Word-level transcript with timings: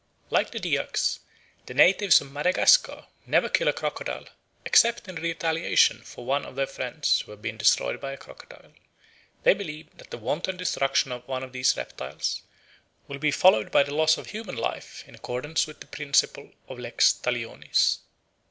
Like 0.31 0.49
the 0.49 0.59
Dyaks, 0.59 1.19
the 1.67 1.75
natives 1.75 2.19
of 2.21 2.31
Madagascar 2.31 3.05
never 3.27 3.47
kill 3.47 3.67
a 3.67 3.71
crocodile 3.73 4.25
"except 4.65 5.07
in 5.07 5.13
retaliation 5.17 6.01
for 6.01 6.25
one 6.25 6.43
of 6.43 6.55
their 6.55 6.65
friends 6.65 7.19
who 7.19 7.31
has 7.33 7.39
been 7.39 7.55
destroyed 7.55 8.01
by 8.01 8.13
a 8.13 8.17
crocodile. 8.17 8.73
They 9.43 9.53
believe 9.53 9.95
that 9.99 10.09
the 10.09 10.17
wanton 10.17 10.57
destruction 10.57 11.11
of 11.11 11.27
one 11.27 11.43
of 11.43 11.51
these 11.53 11.77
reptiles 11.77 12.41
will 13.07 13.19
be 13.19 13.29
followed 13.29 13.69
by 13.69 13.83
the 13.83 13.93
loss 13.93 14.17
of 14.17 14.31
human 14.31 14.55
life, 14.57 15.03
in 15.07 15.13
accordance 15.13 15.67
with 15.67 15.81
the 15.81 15.85
principle 15.85 16.49
of 16.67 16.79
_lex 16.79 17.21
talionis. 17.21 17.99